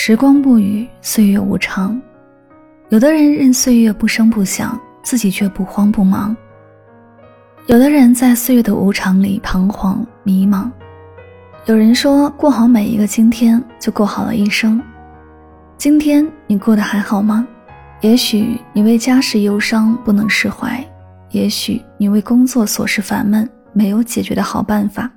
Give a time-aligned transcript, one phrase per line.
[0.00, 2.00] 时光不语，岁月无常。
[2.88, 6.32] 有的人任岁月不声不响，自己却不慌不忙；
[7.66, 10.70] 有的人在岁月的无常里彷徨迷茫。
[11.66, 14.80] 有人说，过好每一个今天，就过好了一生。
[15.76, 17.44] 今天你过得还好吗？
[18.00, 20.82] 也许你为家事忧伤不能释怀，
[21.32, 25.10] 也许你为工作琐事烦闷没有解决的好办法，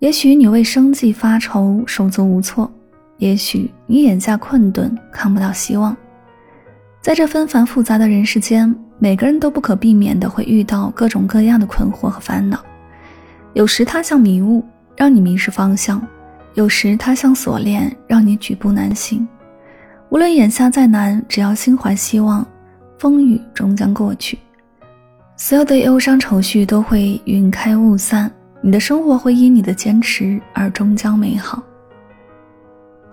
[0.00, 2.68] 也许你为生计发愁手足无措。
[3.18, 5.96] 也许你眼下困顿，看不到希望。
[7.00, 12.58] 在这纷繁复杂的人世间，每个人都不可避免的会遇到各种各样的困惑和烦恼。
[13.54, 14.64] 有时它像迷雾，
[14.96, 16.00] 让你迷失方向；
[16.54, 19.26] 有时它像锁链，让你举步难行。
[20.10, 22.46] 无论眼下再难，只要心怀希望，
[22.98, 24.38] 风雨终将过去。
[25.36, 31.62] 所有的忧伤愁绪都会云开雾散，你的生活会因你的坚持而终将美好。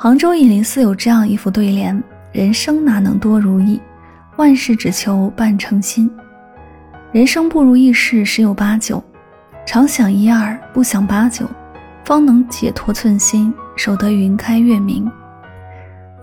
[0.02, 3.78] 杭州隐林寺有这样一副对联：“人生哪能多如意，
[4.38, 6.10] 万事只求半称心。
[7.12, 9.04] 人生不如意事十有八九，
[9.68, 11.46] 常想一二，不想八九，
[12.06, 15.06] 方能解脱寸心，守得云开月明。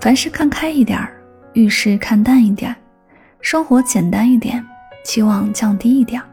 [0.01, 1.13] 凡事看开一点儿，
[1.53, 2.77] 遇事看淡一点儿，
[3.43, 4.65] 生活简单一点，
[5.05, 6.25] 期望降低一点儿，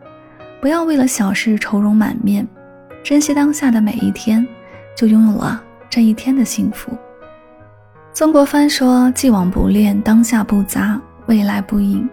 [0.62, 2.48] 不要为了小事愁容满面，
[3.04, 4.48] 珍惜当下的每一天，
[4.96, 6.98] 就拥有了这一天的幸福。”
[8.14, 12.08] 曾国藩说：“既往不恋，当下不杂，未来不迎。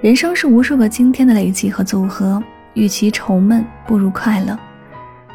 [0.00, 2.40] 人生是无数个今天的累积和组合，
[2.74, 4.56] 与其愁闷，不如快乐。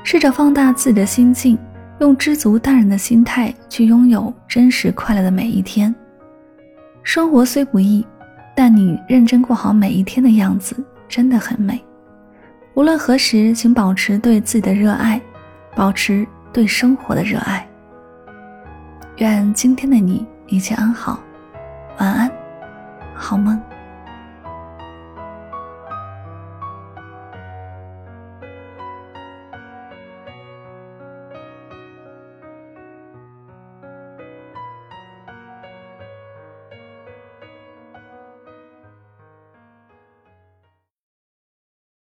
[0.02, 1.60] 试着放大自己的心境，
[2.00, 5.94] 用知足淡然的心态去拥有真实快乐的每一天。
[7.04, 8.08] 生活虽不易，
[8.56, 11.78] 但你认真过好每一天的样子，真的很美。
[12.74, 15.20] 无论何时，请保持对自己的热爱，
[15.76, 17.66] 保持对生活的热爱。”
[19.20, 21.20] 愿今天的你一切安好，
[21.98, 22.32] 晚安，
[23.14, 23.62] 好梦。